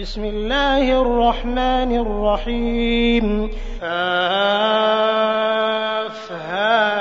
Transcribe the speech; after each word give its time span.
بسم 0.00 0.24
الله 0.24 1.00
الرحمن 1.00 1.96
الرحيم. 1.96 3.50
آفها 3.82 4.26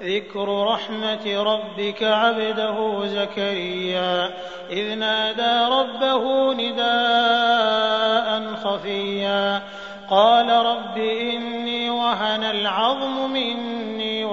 ذكر 0.02 0.64
رحمة 0.68 1.44
ربك 1.44 2.04
عبده 2.04 3.06
زكريا. 3.06 4.32
إذ 4.70 4.96
نادى 4.96 5.74
ربه 5.76 6.54
نداء 6.54 8.44
خفيا. 8.64 9.62
قال 10.10 10.50
رب 10.50 10.98
إني 10.98 11.90
وهن 11.90 12.44
العظم 12.44 13.32
مني 13.34 13.63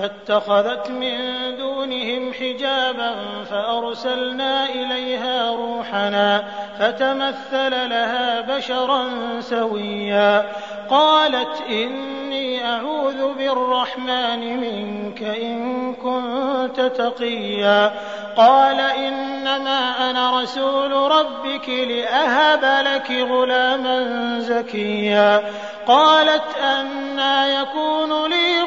فاتخذت 0.00 0.90
من 0.90 1.16
دونهم 1.56 2.32
حجابا 2.32 3.14
فأرسلنا 3.50 4.68
إليها 4.68 5.50
روحنا 5.50 6.44
فتمثل 6.78 7.90
لها 7.90 8.40
بشرا 8.40 9.08
سويا. 9.40 10.46
قالت 10.90 11.62
إني 11.70 12.66
أعوذ 12.66 13.34
بالرحمن 13.34 14.60
منك 14.60 15.22
إن 15.22 15.94
كنت 15.94 16.80
تقيا. 16.80 17.92
قال 18.36 18.80
إنما 18.80 20.10
أنا 20.10 20.42
رسول 20.42 20.92
ربك 20.92 21.68
لأهب 21.68 22.86
لك 22.86 23.10
غلاما 23.10 24.36
زكيا. 24.40 25.42
قالت 25.86 26.56
أنا 26.62 27.60
يكون 27.60 28.30
لي 28.30 28.59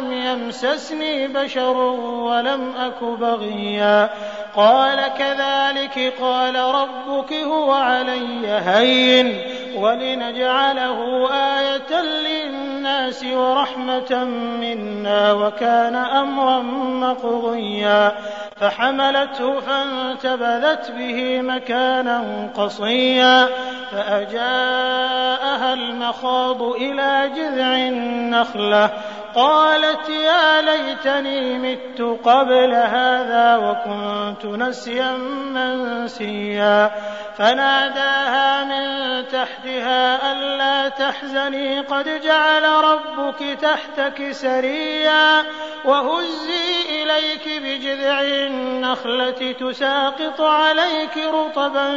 ولم 0.00 0.12
يمسسني 0.12 1.28
بشر 1.28 1.76
ولم 1.76 2.72
أك 2.76 3.04
بغيا. 3.04 4.10
قال 4.56 4.98
كذلك 5.18 6.14
قال 6.20 6.56
ربك 6.56 7.32
هو 7.32 7.72
علي 7.72 8.46
هين 8.46 9.40
ولنجعله 9.76 11.28
آية 11.32 12.02
للناس 12.02 13.24
ورحمة 13.24 14.24
منا 14.60 15.32
وكان 15.32 15.96
أمرا 15.96 16.62
مقضيا. 17.00 18.12
فحملته 18.60 19.60
فانتبذت 19.60 20.90
به 20.90 21.40
مكانا 21.40 22.50
قصيا. 22.56 23.48
فأجاءها 23.92 25.72
المخاض 25.72 26.62
إلى 26.62 27.30
جذع 27.36 27.74
النخلة. 27.76 28.90
قالت 29.34 30.08
يا 30.08 30.60
ليتني 30.60 31.58
مت 31.58 32.18
قبل 32.24 32.74
هذا 32.74 33.56
وكنت 33.56 34.46
نسيا 34.46 35.12
منسيا. 35.54 36.90
فناداها 37.38 38.64
من 38.64 39.28
تحتها 39.28 40.32
ألا 40.32 40.88
تحزني. 40.88 41.80
قد 41.80 42.20
جعل 42.20 42.62
ربك 42.62 43.58
تحتك 43.62 44.30
سريا 44.30 45.44
وهزي 45.84 47.02
إليك 47.02 47.62
بجذع 47.62 48.20
النخلة 48.20 49.52
تساقط 49.52 50.40
عليك 50.40 51.16
رطبا 51.34 51.90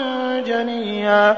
جنيا. 0.45 1.37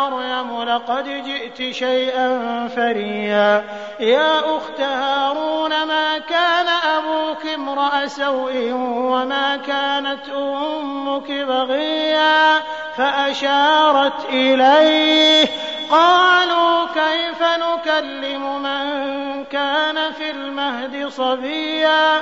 لقد 0.71 1.23
جئت 1.25 1.73
شيئا 1.75 2.67
فريا. 2.75 3.63
يا 3.99 4.39
أخت 4.57 4.81
هارون 4.81 5.83
ما 5.83 6.17
كان 6.17 6.67
أبوك 6.67 7.45
امرأ 7.55 8.07
سوء 8.07 8.71
وما 8.73 9.57
كانت 9.57 10.29
أمك 10.29 11.31
بغيا؟ 11.31 12.59
فأشارت 12.97 14.25
إليه. 14.29 15.47
قالوا 15.91 16.85
كيف 16.85 17.41
نكلم 17.41 18.63
من 18.63 19.45
كان 19.45 20.11
في 20.11 20.31
المهد 20.31 21.07
صبيا؟ 21.07 22.21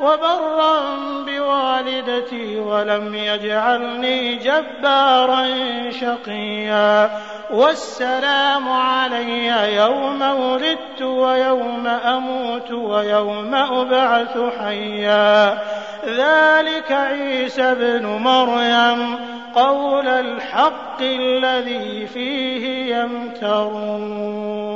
وبرا 0.00 0.80
بوالدتي 1.26 2.58
ولم 2.58 3.14
يجعلني 3.14 4.34
جبارا 4.34 5.46
شقيا. 5.90 7.10
والسلام 7.50 8.68
علي 8.68 9.74
يوم 9.76 10.22
ولدت 10.22 11.02
ويوم 11.02 11.86
أموت 11.86 12.70
ويوم 12.72 13.54
أبعث 13.54 14.38
حيا. 14.58 15.58
ذلك 16.06 16.92
عيسى 16.92 17.62
ابن 17.62 18.06
مريم 18.06 19.18
قول 19.54 20.08
الحق 20.08 21.00
الذي 21.00 22.06
فيه 22.06 22.96
يمترون. 22.96 24.73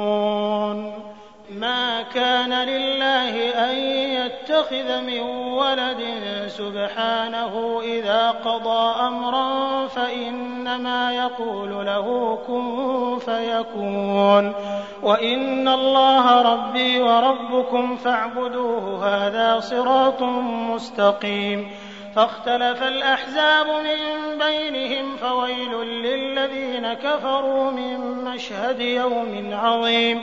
ما 1.61 2.03
كان 2.03 2.53
لله 2.53 3.51
أن 3.71 3.77
يتخذ 3.77 5.01
من 5.01 5.21
ولد 5.21 6.05
سبحانه 6.47 7.81
إذا 7.83 8.31
قضى 8.31 9.07
أمرا 9.07 9.87
فإنما 9.87 11.13
يقول 11.13 11.87
له 11.87 12.39
كن 12.47 13.19
فيكون. 13.19 14.53
وإن 15.03 15.69
الله 15.69 16.43
ربي 16.43 17.01
وربكم 17.01 17.97
فاعبدوه 17.97 19.07
هذا 19.09 19.61
صراط 19.61 20.23
مستقيم. 20.73 21.71
فاختلف 22.17 22.83
الأحزاب 22.83 23.67
من 23.67 24.39
بينهم 24.39 25.17
فويل 25.17 25.73
للذين 25.87 26.95
كفروا 26.95 27.71
من 27.71 28.25
مشهد 28.25 28.81
يوم 28.81 29.51
عظيم. 29.53 30.23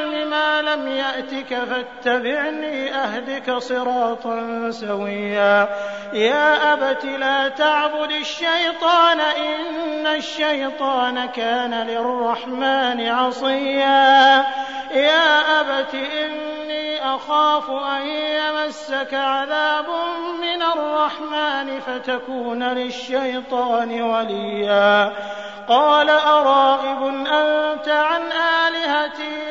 لم 0.75 0.87
يأتك 0.87 1.53
فاتبعني 1.53 2.95
أهدك 2.95 3.57
صراطا 3.57 4.71
سويا. 4.71 5.69
يا 6.13 6.73
أبت 6.73 7.05
لا 7.05 7.47
تعبد 7.47 8.11
الشيطان 8.11 9.19
إن 9.19 10.07
الشيطان 10.07 11.25
كان 11.25 11.73
للرحمن 11.73 13.07
عصيا. 13.07 14.45
يا 14.91 15.59
أبت 15.61 15.93
إني 15.93 17.15
أخاف 17.15 17.69
أن 17.69 18.05
يمسك 18.07 19.13
عذاب 19.13 19.85
من 20.41 20.61
الرحمن 20.61 21.79
فتكون 21.79 22.63
للشيطان 22.63 24.01
وليا. 24.01 25.13
قال 25.67 26.09
أراغب 26.09 27.07
أنت 27.27 27.87
عن 27.89 28.21
آلهتي؟ 28.67 29.50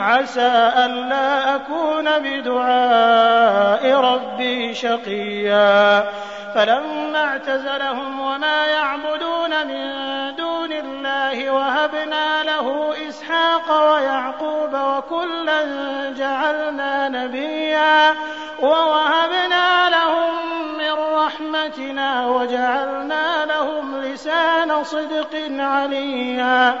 عسى 0.00 0.72
ألا 0.76 1.54
أكون 1.54 2.18
بدعاء 2.18 3.94
ربي 3.94 4.74
شقيا. 4.74 6.04
فلما 6.54 7.24
اعتزلهم 7.24 8.20
وما 8.20 8.66
يعبدون 8.66 9.66
من 9.66 9.90
دون 10.36 10.72
الله 10.72 11.50
وهبنا 11.50 12.42
له 12.42 12.94
إسحاق 13.08 13.92
ويعقوب 13.92 14.74
وكلا 14.74 15.62
جعلنا 16.16 17.08
نبيا 17.08 18.14
ووهبنا 18.62 19.88
لهم 19.90 20.34
من 20.78 20.92
رحمتنا 21.14 22.26
وجعلنا 22.26 23.46
لهم 23.46 24.00
لسان 24.00 24.84
صدق 24.84 25.34
عليا. 25.58 26.80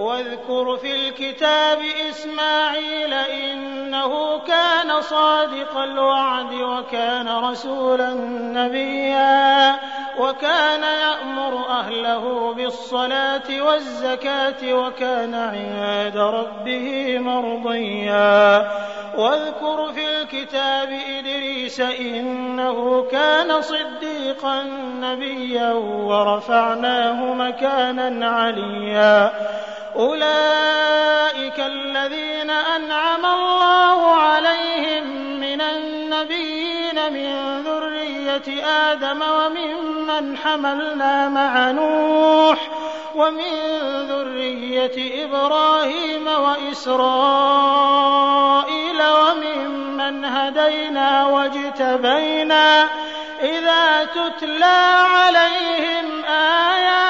واذكر 0.00 0.76
في 0.76 0.94
الكتاب 0.94 1.78
إسماعيل 2.10 3.14
إنه 3.14 4.38
كان 4.38 5.00
صادق 5.00 5.76
الوعد 5.76 6.52
وكان 6.52 7.28
رسولا 7.28 8.14
نبيا 8.40 9.76
وكان 10.18 10.82
يأمر 10.82 11.68
أهله 11.68 12.54
بالصلاة 12.54 13.62
والزكاة 13.62 14.74
وكان 14.74 15.34
عند 15.34 16.16
ربه 16.16 17.18
مرضيا. 17.18 18.70
واذكر 19.16 19.92
في 19.92 20.04
الكتاب 20.08 20.88
إدريس 21.18 21.80
إنه 21.80 23.06
كان 23.12 23.62
صديقا 23.62 24.62
نبيا 25.00 25.72
ورفعناه 25.72 27.34
مكانا 27.34 28.30
عليا. 28.30 29.32
أولئك 30.00 31.60
الذين 31.60 32.50
أنعم 32.50 33.26
الله 33.26 34.10
عليهم 34.10 35.04
من 35.40 35.60
النبيين 35.60 37.12
من 37.12 37.62
ذرية 37.62 38.66
آدم 38.66 39.22
وممن 39.22 40.36
حملنا 40.36 41.28
مع 41.28 41.70
نوح 41.70 42.58
ومن 43.14 43.52
ذرية 44.08 45.24
إبراهيم 45.24 46.26
وإسرائيل 46.26 47.02
وممن 49.02 50.24
هدينا 50.24 51.26
واجتبينا 51.26 52.88
إذا 53.42 54.04
تتلى 54.04 55.04
عليهم 55.04 56.24
آيات 56.24 57.09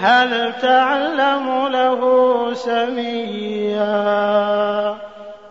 هل 0.00 0.52
تعلم 0.62 1.68
له 1.68 2.00
سميا؟ 2.54 3.88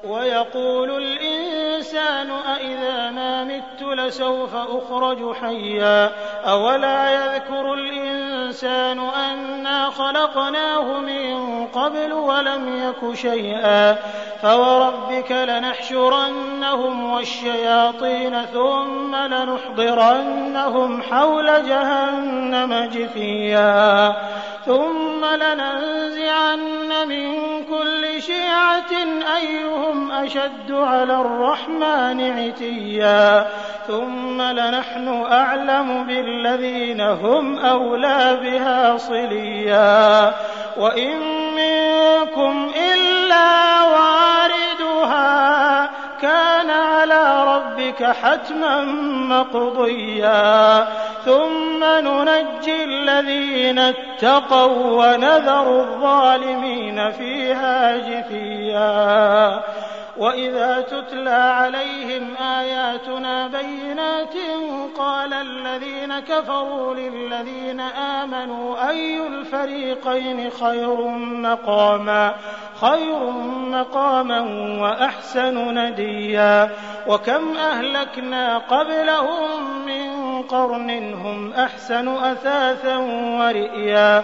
ويقول 0.04 0.90
الإنسان 1.04 2.32
أإذا 2.32 3.10
ما 3.12 3.44
مت 3.44 3.82
لسوف 3.82 4.56
أخرج 4.56 5.36
حيا؟ 5.36 6.12
أولا 6.48 7.10
يذكر 7.10 7.74
الإنسان 7.74 9.00
أنا 9.00 9.90
خلقناه 9.90 11.00
من 11.00 11.57
قبل 11.78 12.14
ولم 12.14 12.78
يك 12.78 13.16
شيئا 13.16 13.96
فوربك 14.42 15.32
لنحشرنهم 15.32 17.12
والشياطين 17.12 18.46
ثم 18.46 19.16
لنحضرنهم 19.16 21.02
حول 21.02 21.46
جهنم 21.46 22.90
جثيا 22.94 24.16
ثم 24.66 25.26
لننزعن 25.26 27.08
من 27.08 27.38
كل 27.66 28.22
شيعة 28.22 28.92
أيهم 29.38 30.12
أشد 30.12 30.72
على 30.72 31.14
الرحمن 31.14 32.22
عتيا 32.40 33.48
ثم 33.88 34.42
لنحن 34.42 35.26
أعلم 35.32 36.08
بالذين 36.08 37.02
هم 37.02 37.60
أولى 37.60 38.40
بها 38.44 38.98
صليا 38.98 40.34
وإن 40.78 41.20
منكم 41.56 42.72
إلا 42.94 43.84
واردها 43.84 45.90
كان 46.22 46.70
على 46.70 47.44
ربك 47.44 48.04
حتما 48.04 48.82
مقضيا. 49.30 50.88
ثم 51.26 51.84
ننجي 51.84 52.84
الذين 52.84 53.80
اتقوا 53.80 55.06
ونذر 55.06 55.80
الظالمين 55.80 57.12
فيها 57.12 57.98
جثيا. 57.98 59.62
وإذا 60.20 60.82
تتلى 60.82 61.30
عليهم 61.30 62.36
آياتنا 62.36 63.48
بينات 63.48 64.34
قال 64.98 65.34
الذين 65.34 66.20
كفروا 66.20 66.96
للذين 66.96 67.80
آمنوا 67.80 68.90
أي 68.90 69.28
الفريقين 69.28 70.50
خير 70.50 71.08
مقاما 71.18 72.36
خير 72.82 73.32
مقاما 73.72 74.40
وأحسن 74.82 75.78
نديا 75.78 76.70
وكم 77.08 77.58
أهلكنا 77.58 78.58
قبلهم 78.58 79.86
من 79.86 80.42
قرن 80.42 81.14
هم 81.14 81.54
أحسن 81.54 82.08
أثاثا 82.08 82.98
ورئيا 83.40 84.24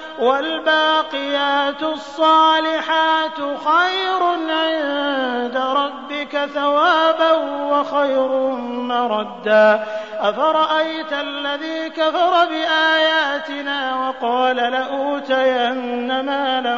والباقيات 0.21 1.83
الصالحات 1.83 3.37
خير 3.37 4.23
عند 4.49 5.57
ربك 5.57 6.45
ثوابا 6.53 7.31
وخير 7.71 8.27
مردا. 8.67 9.83
أفرأيت 10.19 11.13
الذي 11.13 11.89
كفر 11.89 12.45
بآياتنا 12.45 14.07
وقال 14.07 14.55
لأوتين 14.55 16.21
مالا 16.21 16.77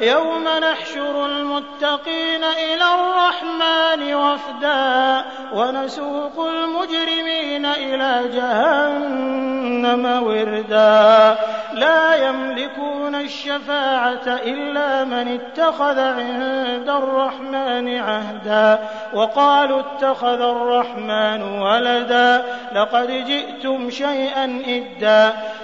يوم 0.00 0.48
نحشر 0.48 1.26
المتقين 1.26 2.44
إلى 2.44 2.84
الرحمن 2.94 4.14
وفدا 4.14 5.24
ونسوق 5.54 6.46
المجرمين 6.46 7.66
إلى 7.66 8.28
جهنم 8.28 10.22
وردا. 10.22 11.38
لا 11.72 12.28
يملكون 12.28 13.14
الشفاعة 13.14 14.26
إلا 14.26 15.04
من 15.04 15.28
اتخذ 15.28 15.98
عند 15.98 16.88
الرحمن 16.88 17.96
عهدا 17.98 18.78
وقالوا 19.14 19.80
اتخذ 19.80 20.40
الرحمن 20.40 21.42
ولدا. 21.42 22.44
لقد 22.74 23.10
جئتم 23.10 23.90
شيئا 23.90 24.62
إدا. 24.66 25.32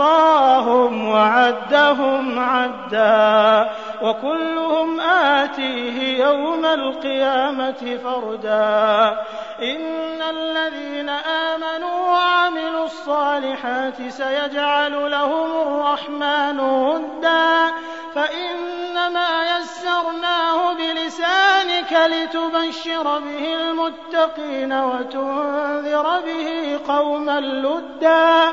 أحصاهم 0.00 1.08
وعدهم 1.08 2.38
عدا 2.38 3.70
وكلهم 4.02 5.00
آتيه 5.00 6.24
يوم 6.24 6.64
القيامة 6.64 7.98
فردا. 8.04 9.18
إن 9.62 10.22
الذين 10.22 11.08
آمنوا 11.08 12.10
وعملوا 12.10 12.84
الصالحات 12.84 14.08
سيجعل 14.08 15.10
لهم 15.10 15.50
الرحمن 15.62 16.60
ودا. 16.60 17.72
فإنما 18.14 19.58
يسرناه 19.58 20.74
بلسانك 20.74 21.92
لتبشر 21.92 23.18
به 23.18 23.54
المتقين 23.54 24.72
وتنذر 24.72 26.20
به 26.20 26.78
قوما 26.88 27.40
لدا. 27.40 28.52